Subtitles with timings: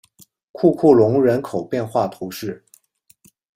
[0.51, 2.65] 库库龙人口变化图示